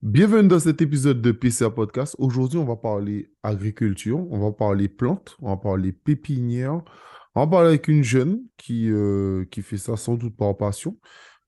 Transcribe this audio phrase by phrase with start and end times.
[0.00, 2.14] Bienvenue dans cet épisode de PCA Podcast.
[2.18, 6.80] Aujourd'hui, on va parler agriculture, on va parler plantes, on va parler pépinière.
[7.34, 10.96] On va parler avec une jeune qui, euh, qui fait ça sans doute par passion.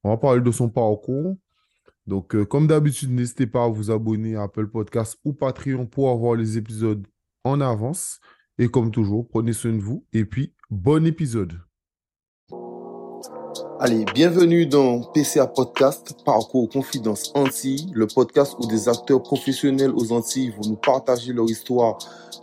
[0.03, 1.37] On va parler de son parcours.
[2.09, 6.11] Donc, euh, comme d'habitude, n'hésitez pas à vous abonner à Apple Podcast ou Patreon pour
[6.11, 7.07] avoir les épisodes
[7.45, 8.19] en avance.
[8.59, 10.05] Et comme toujours, prenez soin de vous.
[10.13, 11.61] Et puis, bon épisode.
[13.83, 20.13] Allez, bienvenue dans PCA Podcast, Parcours Confidence Antilles, le podcast où des acteurs professionnels aux
[20.13, 21.97] Antilles vont nous partager leur histoire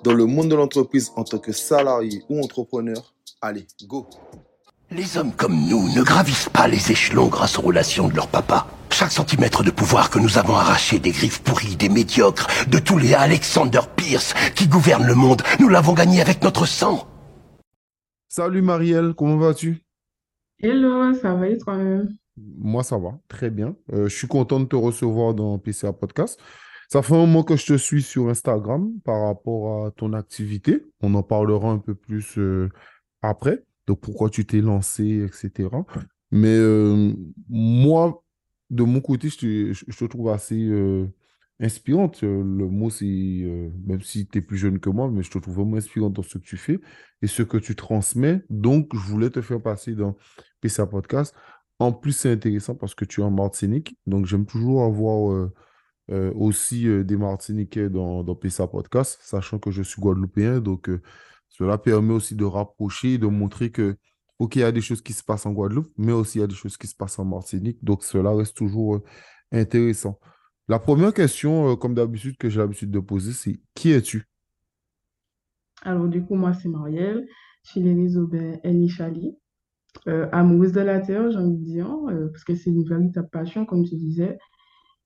[0.04, 3.14] dans le monde de l'entreprise en tant que salariés ou entrepreneurs.
[3.40, 4.08] Allez, go
[4.90, 8.66] Les hommes comme nous ne gravissent pas les échelons grâce aux relations de leur papa.
[8.90, 12.98] Chaque centimètre de pouvoir que nous avons arraché des griffes pourries, des médiocres, de tous
[12.98, 17.06] les Alexander Pierce qui gouvernent le monde, nous l'avons gagné avec notre sang.
[18.28, 19.87] Salut Marielle, comment vas-tu?
[20.60, 22.18] Hello, ça va et toi-même?
[22.36, 23.76] Moi, ça va, très bien.
[23.94, 26.40] Euh, je suis content de te recevoir dans PCA Podcast.
[26.90, 30.84] Ça fait un moment que je te suis sur Instagram par rapport à ton activité.
[31.02, 32.70] On en parlera un peu plus euh,
[33.22, 35.70] après, de pourquoi tu t'es lancé, etc.
[36.32, 37.14] Mais euh,
[37.50, 38.24] moi,
[38.70, 41.08] de mon côté, je te, trouve assez euh,
[41.60, 42.24] inspirante.
[42.24, 45.32] Euh, Le mot, c'est, euh, même si tu es plus jeune que moi, mais je
[45.32, 46.80] te trouve vraiment inspirante dans ce que tu fais
[47.22, 48.44] et ce que tu transmets.
[48.50, 50.18] Donc, je voulais te faire passer dans
[50.62, 51.34] PCA Podcast.
[51.80, 53.98] En plus, c'est intéressant parce que tu es en Martinique.
[54.08, 55.50] Donc, j'aime toujours avoir
[56.12, 60.60] euh, aussi des Martiniquais dans, dans PCA Podcast, sachant que je suis Guadeloupéen.
[60.60, 60.90] Donc,
[61.50, 63.98] cela permet aussi de rapprocher de montrer que,
[64.40, 66.44] OK, il y a des choses qui se passent en Guadeloupe, mais aussi il y
[66.44, 67.84] a des choses qui se passent en Martinique.
[67.84, 69.02] Donc, cela reste toujours
[69.52, 70.20] intéressant.
[70.70, 74.24] La première question, euh, comme d'habitude, que j'ai l'habitude de poser, c'est qui es-tu?
[75.82, 77.28] Alors, du coup, moi, c'est Marielle.
[77.64, 78.54] Je suis l'aînée d'Aubin
[78.88, 79.36] Chali.
[80.08, 83.30] Euh, amoureuse de la terre, j'ai envie de dire, euh, parce que c'est une véritable
[83.32, 84.38] passion, comme tu disais,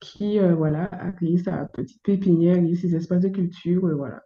[0.02, 4.24] qui, euh, voilà, a créé sa petite pépinière et ses espaces de culture, voilà.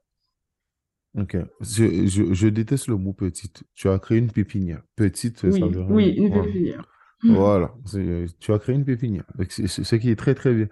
[1.18, 1.38] Ok.
[1.62, 3.64] Je, je- je déteste le mot petite.
[3.74, 4.82] Tu as créé une pépinière.
[4.96, 6.44] Petite, ça Oui, veut rien oui, une Voilà.
[6.44, 6.86] pépinière.
[7.28, 7.76] Voilà.
[7.86, 9.26] C'est- Tu as créé une pépinière.
[9.50, 10.68] C'est- ce qui est très, très bien.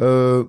[0.00, 0.44] Euh,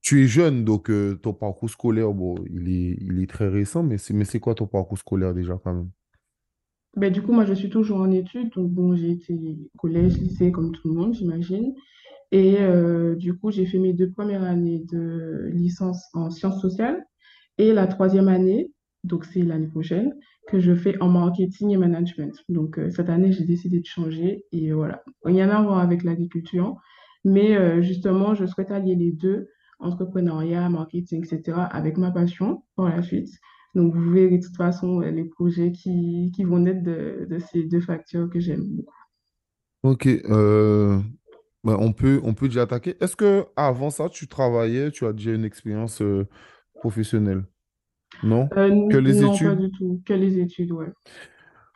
[0.00, 4.40] tu es jeune, donc euh, ton parcours scolaire, bon, il est, très récent, mais c'est
[4.40, 5.90] quoi ton parcours scolaire déjà quand même?
[6.96, 9.36] Ben, du coup, moi, je suis toujours en études, donc bon, j'ai été
[9.76, 11.74] collège, lycée, comme tout le monde, j'imagine.
[12.32, 17.04] Et euh, du coup, j'ai fait mes deux premières années de licence en sciences sociales
[17.58, 18.72] et la troisième année,
[19.04, 20.14] donc c'est l'année prochaine,
[20.48, 22.34] que je fais en marketing et management.
[22.48, 25.02] Donc cette année, j'ai décidé de changer et voilà.
[25.22, 26.76] Rien à voir avec l'agriculture,
[27.26, 32.88] mais euh, justement, je souhaite allier les deux, entrepreneuriat, marketing, etc., avec ma passion par
[32.88, 33.28] la suite.
[33.74, 37.38] Donc vous verrez de toute façon euh, les projets qui, qui vont naître de, de
[37.38, 38.94] ces deux facteurs que j'aime beaucoup.
[39.82, 40.06] Ok.
[40.06, 40.98] euh,
[41.62, 42.96] ben, on peut, on peut déjà attaquer.
[43.00, 46.26] Est-ce que avant ça, tu travaillais, tu as déjà une expérience euh,
[46.74, 47.44] professionnelle?
[48.22, 48.48] Non?
[48.56, 49.60] Euh, Que les non, pas études?
[49.60, 50.02] du tout.
[50.06, 50.92] Que les études, ouais.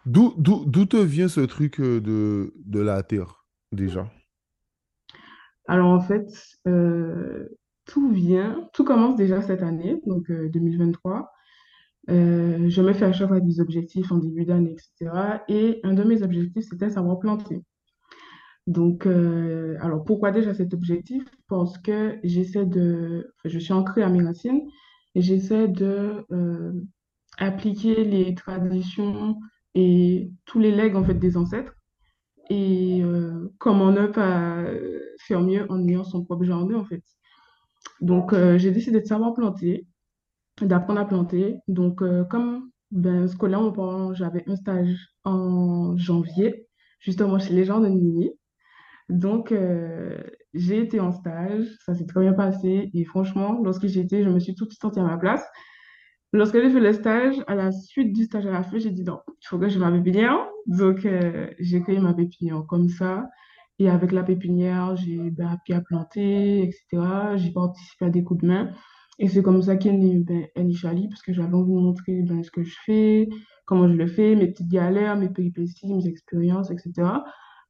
[0.07, 0.31] D'où,
[0.87, 4.11] te vient ce truc de, de la terre, déjà?
[5.71, 6.27] Alors en fait,
[6.67, 7.49] euh,
[7.87, 11.31] tout vient, tout commence déjà cette année, donc euh, 2023.
[12.11, 15.45] Euh, je me fais à chaque fois des objectifs en début d'année, etc.
[15.49, 17.63] Et un de mes objectifs, c'était savoir planter.
[18.67, 21.23] Donc, euh, alors pourquoi déjà cet objectif?
[21.47, 24.63] Parce que j'essaie de, je suis ancrée à mes racines
[25.15, 26.73] et j'essaie de euh,
[27.39, 29.39] appliquer les traditions
[29.77, 31.77] et tous les legs en fait des ancêtres
[32.51, 37.03] et euh, comment ne pas euh, faire mieux en ayant son propre jardin en fait.
[38.01, 39.87] Donc, euh, j'ai décidé de savoir planter,
[40.61, 41.57] d'apprendre à planter.
[41.69, 46.69] Donc, euh, comme ben, scolairement, j'avais un stage en janvier,
[47.01, 48.33] justement chez les gens de Nini.
[49.09, 49.53] Donc,
[50.55, 52.91] j'ai été en stage, ça s'est très bien passé.
[52.95, 55.45] Et franchement, lorsque j'y étais, je me suis tout de suite sentie à ma place.
[56.33, 59.03] Lorsque j'ai fait le stage, à la suite du stage à la fin, j'ai dit
[59.03, 60.47] non, il faut que j'ai ma pépinière.
[60.67, 63.29] Donc, euh, j'ai créé ma pépinière comme ça.
[63.81, 67.37] Et avec la pépinière, j'ai ben, appris à planter, etc.
[67.37, 68.71] J'ai participé à des coups de main.
[69.19, 72.43] Et c'est comme ça qu'est né ben, Anishali, parce que j'avais envie de montrer ben,
[72.45, 73.29] ce que je fais,
[73.67, 76.93] comment je le fais, mes petites galères, mes péripéties, mes expériences, etc.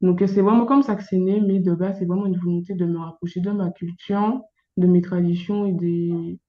[0.01, 2.73] Donc, c'est vraiment comme ça que c'est né, mais de base, c'est vraiment une volonté
[2.75, 4.41] de me rapprocher de ma culture,
[4.77, 6.39] de mes traditions et des,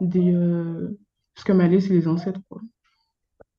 [0.00, 0.98] des, euh,
[1.34, 2.60] ce que m'a laissé les ancêtres, quoi.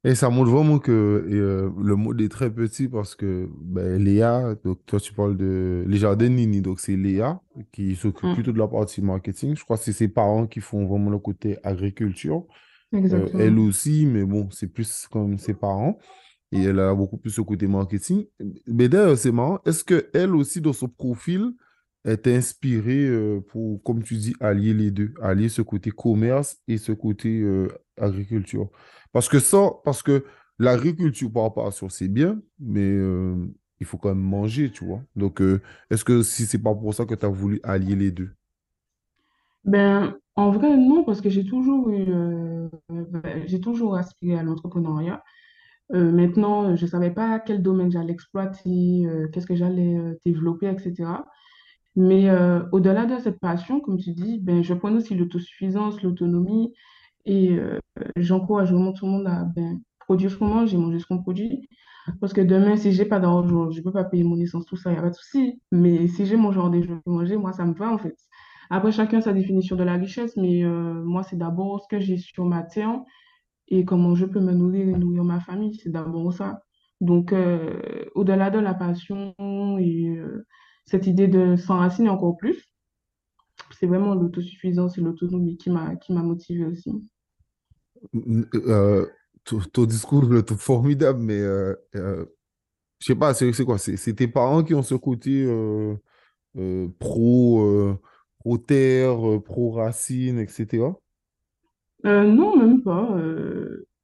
[0.05, 4.53] Et ça montre vraiment que euh, le monde est très petit parce que ben, Léa,
[4.63, 7.41] donc toi tu parles de les jardins Nini, donc c'est Léa
[7.71, 9.55] qui s'occupe Mm, plutôt de la partie marketing.
[9.55, 12.45] Je crois que c'est ses parents qui font vraiment le côté agriculture.
[12.93, 15.97] Euh, elle aussi, mais bon, c'est plus comme ses parents.
[16.51, 18.27] Et elle a beaucoup plus ce côté marketing.
[18.67, 19.59] Mais d'ailleurs, c'est marrant.
[19.65, 21.51] Est-ce que elle aussi, dans son profil,
[22.05, 26.77] t'a inspiré euh, pour, comme tu dis, allier les deux, allier ce côté commerce et
[26.77, 27.67] ce côté euh,
[27.99, 28.69] agriculture.
[29.11, 30.23] Parce que ça, parce que
[30.59, 33.35] l'agriculture par rapport à ça, c'est bien, mais euh,
[33.79, 35.01] il faut quand même manger, tu vois.
[35.15, 35.41] Donc,
[35.89, 38.29] est-ce que si c'est pas pour ça que tu as voulu allier les deux?
[39.63, 42.05] Ben, en vrai, non, parce que j'ai toujours eu,
[42.89, 45.23] ben, j'ai toujours aspiré à l'entrepreneuriat.
[45.89, 51.05] Maintenant, je ne savais pas quel domaine j'allais exploiter, qu'est-ce que j'allais développer, etc.
[51.95, 56.73] Mais euh, au-delà de cette passion, comme tu dis, ben, je prends aussi l'autosuffisance, l'autonomie
[57.25, 57.79] et euh,
[58.17, 61.21] j'encourage vraiment tout le monde à ben, produire ce qu'on mange et manger ce qu'on
[61.21, 61.69] produit.
[62.21, 64.91] Parce que demain, si j'ai pas d'argent, je peux pas payer mon essence, tout ça,
[64.91, 65.61] il n'y a pas de souci.
[65.71, 68.15] Mais si j'ai mon genre de je peux manger, moi, ça me va en fait.
[68.69, 72.17] Après, chacun sa définition de la richesse, mais euh, moi, c'est d'abord ce que j'ai
[72.17, 72.99] sur ma terre
[73.69, 75.75] et comment je peux me nourrir et nourrir ma famille.
[75.75, 76.61] C'est d'abord ça.
[77.01, 77.33] Donc,
[78.15, 79.33] au-delà de la passion
[79.79, 80.17] et
[80.85, 82.63] cette idée de s'enraciner encore plus,
[83.79, 86.91] c'est vraiment l'autosuffisance et l'autonomie qui m'a qui m'a motivée aussi.
[88.55, 89.07] Euh,
[89.43, 92.25] ton, discours, le formidable, mais euh, euh,
[92.99, 93.77] je sais pas, c'est quoi?
[93.77, 95.95] C'est tes parents qui ont ce côté euh,
[96.57, 97.99] euh, pro, euh,
[98.39, 100.87] pro terre, pro racine, etc.
[102.03, 103.17] Non, même pas.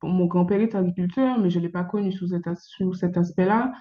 [0.02, 2.94] Bon, mon grand-père est agriculteur, mais je ne l'ai pas connu sous cet, as- sous
[2.94, 3.72] cet aspect-là.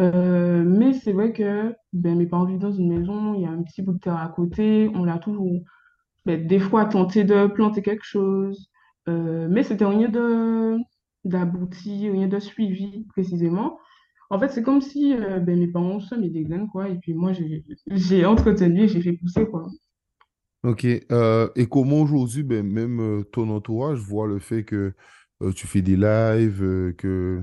[0.00, 3.50] Euh, mais c'est vrai que ben, mes parents vivent dans une maison, il y a
[3.50, 5.60] un petit bout de terre à côté, on l'a toujours
[6.24, 8.70] ben, des fois tenté de planter quelque chose,
[9.08, 10.76] euh, mais c'était rien de
[11.24, 13.78] d'abouti, rien de suivi précisément.
[14.30, 16.94] En fait, c'est comme si euh, ben, mes parents ont semé des graines, quoi, et
[16.96, 17.32] puis moi,
[17.90, 19.66] j'ai entretenu et j'ai fait pousser, quoi.
[20.64, 20.84] Ok.
[20.84, 24.92] et comment aujourd'hui, ben, même ton entourage voit le fait que
[25.54, 27.42] tu fais des lives, que,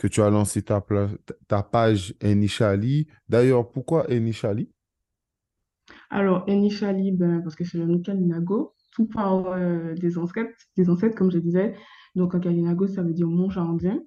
[0.00, 0.80] que tu as lancé ta,
[1.62, 3.06] page Enishali.
[3.28, 4.70] D'ailleurs, pourquoi Enishali?
[6.08, 10.88] Alors, Enishali, ben, parce que c'est le nom Kalinago, tout part euh, des ancêtres, des
[10.88, 11.74] ancêtres, comme je disais.
[12.14, 14.00] Donc, en Kalinago, ça veut dire mon jardin.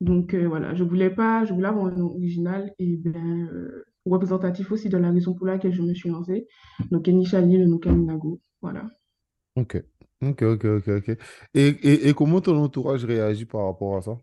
[0.00, 3.84] Donc, euh, voilà, je voulais pas, je voulais avoir un nom original et ben, euh,
[4.06, 6.46] représentatif aussi de la raison pour laquelle je me suis lancée.
[6.90, 8.40] Donc, Enishali, le nom Kalinago.
[8.62, 8.88] Voilà.
[9.56, 9.76] Ok.
[10.22, 11.18] Ok, ok, ok, ok.
[11.52, 14.16] Et, et, et comment ton entourage réagit par rapport à ça?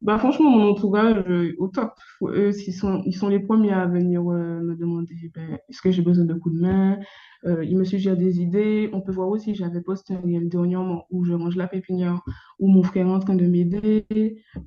[0.00, 1.92] Bah, franchement, mon entourage, euh, au top.
[2.22, 5.90] Eux, ils sont, ils sont les premiers à venir euh, me demander ben, est-ce que
[5.90, 6.98] j'ai besoin de coups de main?
[7.46, 8.90] Euh, ils me suggèrent des idées.
[8.92, 12.20] On peut voir aussi, j'avais posté un reel dernièrement où je range la pépinière,
[12.60, 14.06] où mon frère est en train de m'aider.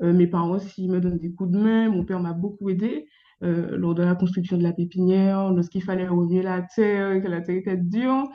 [0.02, 1.90] Euh, mes parents aussi me donnent des coups de main.
[1.90, 3.08] Mon père m'a beaucoup aidé
[3.44, 7.56] lors de la construction de la pépinière, lorsqu'il fallait remuer la terre, que la terre
[7.56, 8.30] était dure.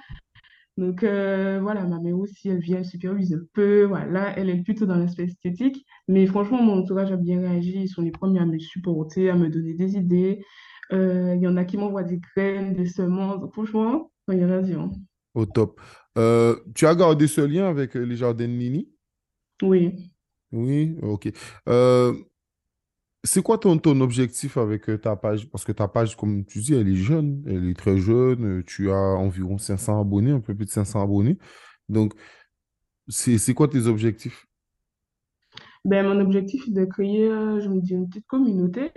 [0.76, 3.84] Donc euh, voilà, ma mère aussi, elle vient, elle supervise un peu.
[3.84, 5.86] Voilà, elle est plutôt dans l'aspect esthétique.
[6.08, 7.80] Mais franchement, mon entourage a bien réagi.
[7.82, 10.44] Ils sont les premiers à me supporter, à me donner des idées.
[10.92, 13.40] Euh, Il y en a qui m'envoient des graines, des semences.
[13.40, 14.88] Donc, franchement, il n'y a rien à dire.
[15.34, 15.80] Au top.
[16.18, 18.90] Euh, tu as gardé ce lien avec les jardins de Nini?
[19.62, 20.12] Oui.
[20.52, 21.32] Oui, ok.
[23.26, 25.48] C'est quoi ton, ton objectif avec euh, ta page?
[25.50, 28.60] Parce que ta page, comme tu dis, elle est jeune, elle est très jeune.
[28.60, 31.38] euh, Tu as environ 500 abonnés, un peu plus de 500 abonnés.
[31.88, 32.14] Donc,
[33.08, 34.46] c'est, c'est quoi tes objectifs?
[35.84, 38.92] Ben, mon objectif est de créer, euh, je me dis, une petite communauté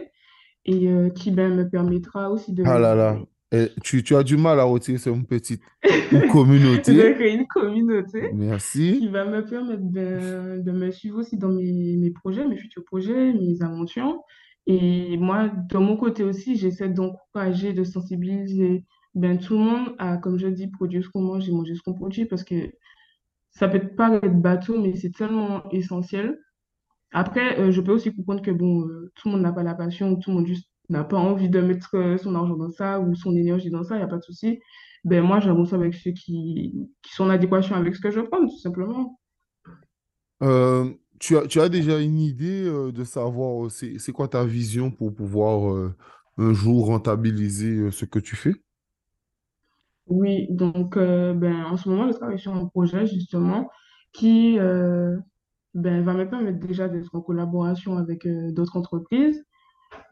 [0.66, 3.20] et euh, qui ben, me permettra aussi Ah de, là là,
[3.52, 5.64] Eh, tu, tu as du mal à retirer sur une petite
[6.12, 6.94] une communauté.
[7.16, 9.08] créer une communauté qui Merci.
[9.10, 13.34] va me permettre de, de me suivre aussi dans mes, mes projets, mes futurs projets,
[13.34, 14.22] mes aventures.
[14.68, 20.18] Et moi, de mon côté aussi, j'essaie d'encourager, de sensibiliser ben, tout le monde à,
[20.18, 22.72] comme je dis, produire ce qu'on mange et manger ce qu'on produit parce que
[23.52, 26.40] ça peut paraître bateau, mais c'est tellement essentiel.
[27.12, 29.76] Après, euh, je peux aussi comprendre que bon, euh, tout le monde n'a pas la
[29.76, 33.00] passion, tout le monde juste n'a pas envie de mettre euh, son argent dans ça
[33.00, 34.60] ou son énergie dans ça, il n'y a pas de souci.
[35.04, 38.46] Ben, moi, j'avance avec ceux qui, qui sont en adéquation avec ce que je prends,
[38.46, 39.20] tout simplement.
[40.44, 44.90] Euh, tu as, tu as déjà une idée euh, de savoir c'est, quoi ta vision
[44.90, 45.94] pour pouvoir euh,
[46.38, 48.56] un jour rentabiliser ce que tu fais?
[50.08, 53.70] Oui, donc euh, ben, en ce moment, je travaille sur un projet justement
[54.12, 59.46] qui ben, va me permettre déjà d'être en collaboration avec d'autres entreprises,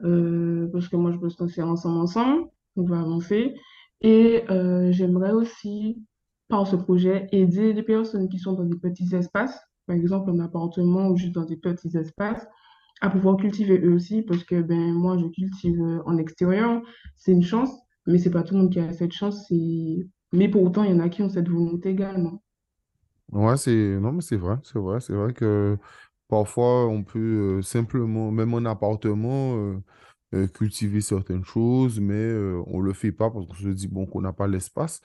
[0.01, 3.55] parce que moi, je peux se lancer ensemble, ensemble, on va avancer.
[4.01, 6.03] Et euh, j'aimerais aussi,
[6.50, 10.39] par ce projet, aider les personnes qui sont dans des petits espaces, par exemple un
[10.39, 12.48] appartement ou juste dans des petits espaces,
[13.01, 16.81] à pouvoir cultiver eux aussi, parce que ben, moi, je cultive euh, en extérieur,
[17.15, 17.72] c'est une chance,
[18.07, 19.48] mais c'est pas tout le monde qui a cette chance.
[19.48, 22.41] c'est- Mais pour autant, il y en a qui ont cette volonté également.
[23.31, 25.77] Ouais, c'est c'est vrai, c'est vrai, c'est vrai que
[26.27, 29.77] parfois on peut euh, simplement, même en appartement, euh,
[30.36, 32.15] euh, cultiver certaines choses, mais
[32.67, 35.01] on le fait pas parce qu'on se dit, bon, qu'on n'a pas l'espace,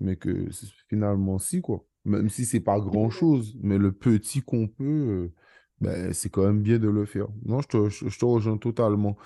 [0.00, 1.84] mais que c'est- finalement, si, quoi.
[2.04, 5.32] Même si c'est pas grand-chose, mais le petit qu'on peut,
[5.80, 7.26] ben, c'est quand même bien de le faire.
[7.44, 9.16] Non, je te, je, je te rejoins totalement.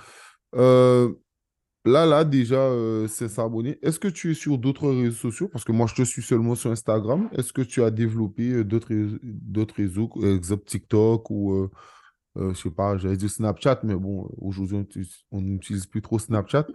[0.55, 1.15] Euh,
[1.85, 3.79] là, là, déjà, euh, c'est s'abonner.
[3.83, 5.49] Est-ce que tu es sur d'autres réseaux sociaux?
[5.49, 7.29] Parce que moi, je te suis seulement sur Instagram.
[7.33, 11.69] Est-ce que tu as développé euh, d'autres réseaux, euh, exemple TikTok ou
[12.37, 16.19] je sais pas, j'allais dire Snapchat, mais bon, aujourd'hui, on utilise- on n'utilise plus trop
[16.19, 16.67] Snapchat.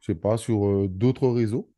[0.00, 1.70] Je sais pas, sur d'autres réseaux?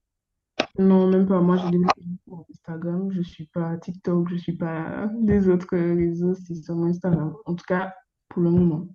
[0.79, 1.41] Non, même pas.
[1.41, 3.11] Moi, j'ai développé sur Instagram.
[3.11, 4.29] Je suis pas TikTok.
[4.31, 6.35] Je suis pas les autres réseaux.
[6.35, 7.35] C'est seulement Instagram.
[7.47, 7.95] En tout cas,
[8.29, 8.87] pour le moment.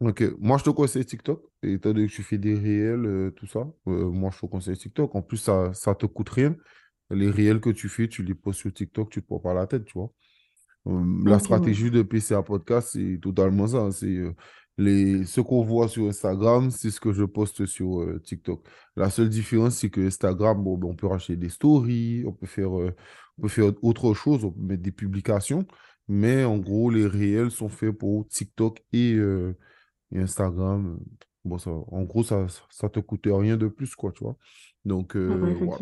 [0.00, 3.30] Ok, moi je te conseille TikTok, et étant donné que tu fais des réels, euh,
[3.32, 5.12] tout ça, euh, moi je te conseille TikTok.
[5.16, 6.54] En plus, ça, ça te coûte rien.
[7.10, 9.66] Les réels que tu fais, tu les postes sur TikTok, tu te prends pas la
[9.66, 10.12] tête, tu vois.
[10.88, 13.78] Euh, la stratégie de PCA Podcast, c'est totalement ça.
[13.78, 13.90] hein.
[13.92, 14.18] C'est
[14.78, 18.66] les, ce qu'on voit sur Instagram, c'est ce que je poste sur euh, TikTok.
[18.96, 22.46] La seule différence, c'est que Instagram, bon, ben, on peut racheter des stories, on peut
[22.46, 22.94] faire, euh,
[23.38, 25.66] on peut faire autre chose, on peut mettre des publications,
[26.08, 29.56] mais en gros, les réels sont faits pour TikTok et, euh,
[30.12, 30.98] et Instagram.
[31.44, 34.36] Bon, ça, en gros, ça, ça te coûte rien de plus, quoi, tu vois.
[34.84, 35.78] Donc, euh, voilà.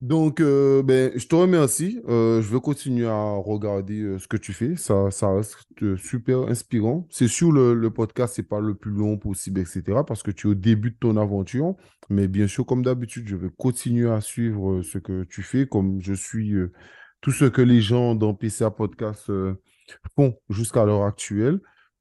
[0.00, 2.00] Donc, euh, ben, je te remercie.
[2.08, 4.74] Euh, je vais continuer à regarder ce que tu fais.
[4.76, 7.06] Ça, ça reste super inspirant.
[7.10, 9.82] C'est sûr, le, le podcast, c'est pas le plus long possible, etc.
[10.06, 11.74] Parce que tu es au début de ton aventure.
[12.08, 16.00] Mais bien sûr, comme d'habitude, je vais continuer à suivre ce que tu fais, comme
[16.00, 16.54] je suis
[17.20, 19.30] tout ce que les gens dans PCA Podcast
[20.16, 21.60] font jusqu'à l'heure actuelle.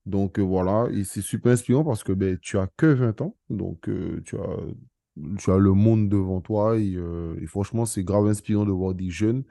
[0.09, 0.87] Donc, euh, voilà.
[1.03, 3.35] C'est super inspirant parce que ben, tu as que 20 ans.
[3.49, 8.65] Donc, euh, tu as le monde devant toi et, euh, et franchement, c'est grave inspirant
[8.65, 9.43] de voir des jeunes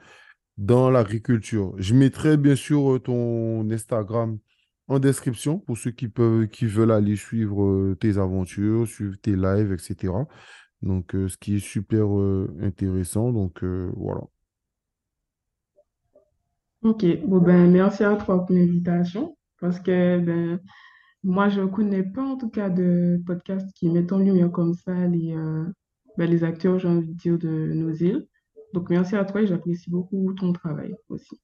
[0.57, 1.73] dans l'agriculture.
[1.77, 4.37] Je mettrai bien sûr ton Instagram
[4.89, 10.13] en description pour ceux qui peuvent, veulent aller suivre tes aventures, suivre tes lives, etc.
[10.81, 12.07] Donc, ce qui est super
[12.61, 13.31] intéressant.
[13.31, 14.23] Donc, voilà.
[16.81, 17.05] Ok.
[17.25, 19.37] Bon, ben, merci à toi pour l'invitation.
[19.61, 20.59] Parce que, ben,
[21.23, 24.73] moi, je ne connais pas en tout cas de podcast qui mettent en lumière comme
[24.73, 25.65] ça les, euh,
[26.17, 28.27] ben, les acteurs, j'ai envie de dire, de nos îles.
[28.73, 31.39] Donc, merci à toi et j'apprécie beaucoup ton travail aussi.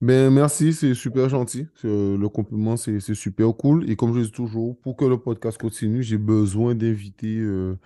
[0.00, 1.66] Ben, merci, c'est super gentil.
[1.82, 3.90] Le compliment, c'est super cool.
[3.90, 7.76] Et comme je dis toujours, pour que le podcast continue, j'ai besoin d'invités euh,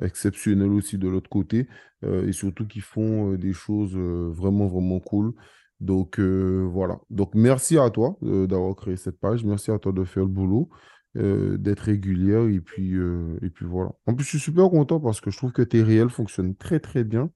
[0.00, 1.66] exceptionnels aussi de l'autre côté
[2.04, 5.34] euh, et surtout qui font euh, des choses vraiment, vraiment cool.
[5.80, 6.98] Donc, euh, voilà.
[7.10, 9.44] Donc, merci à toi euh, d'avoir créé cette page.
[9.44, 10.70] Merci à toi de faire le boulot,
[11.16, 12.44] euh, d'être régulière.
[12.44, 12.94] Et puis,
[13.42, 13.92] et puis voilà.
[14.06, 16.80] En plus, je suis super content parce que je trouve que tes réels fonctionnent très,
[16.80, 17.30] très bien.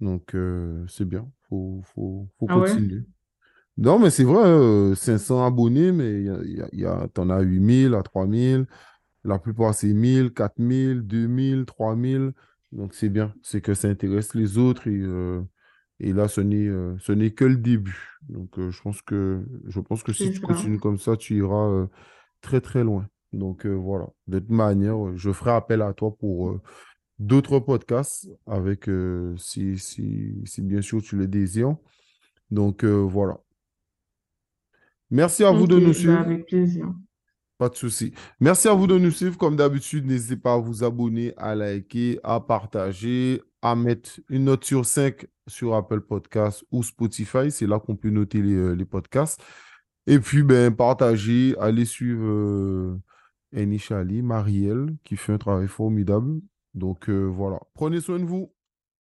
[0.00, 0.34] Donc,
[0.88, 1.28] c'est bien.
[1.48, 2.68] Faut, faut, faut Ah ouais?
[2.68, 3.02] continuer.
[3.76, 6.28] Non, mais c'est vrai, euh, 500 abonnés, mais y
[6.60, 8.66] a, y a, t'en as 8000 à 3000.
[9.24, 12.32] La plupart, c'est 1000, 4000, 2000, 3000.
[12.72, 13.34] Donc, c'est bien.
[13.42, 14.86] C'est que ça intéresse les autres.
[14.86, 15.02] Et,
[16.00, 18.18] et là, ce n'est euh, ce n'est que le début.
[18.28, 20.46] Donc, euh, je pense que, je pense que si C'est tu ça.
[20.46, 21.86] continues comme ça, tu iras euh,
[22.40, 23.06] très, très loin.
[23.32, 24.08] Donc, voilà.
[24.26, 26.58] De toute manière, je ferai appel à toi pour
[27.20, 28.90] d'autres podcasts avec,
[29.36, 31.76] si, si, si bien sûr tu le désires.
[32.50, 33.38] Donc, voilà.
[35.10, 36.18] Merci à vous de nous ben, suivre.
[36.18, 36.92] avec plaisir.
[37.56, 38.12] Pas de souci.
[38.40, 39.38] Merci à vous de nous suivre.
[39.38, 44.64] Comme d'habitude, n'hésitez pas à vous abonner, à liker, à partager, à mettre une note
[44.64, 47.50] sur 5 sur Apple Podcasts ou Spotify.
[47.50, 49.42] C'est là qu'on peut noter les, euh, les podcasts.
[50.06, 53.00] Et puis, ben, partagez, allez suivre euh,
[53.52, 56.40] Eni Chali, Marielle, qui fait un travail formidable.
[56.74, 57.60] Donc, euh, voilà.
[57.74, 58.52] Prenez soin de vous.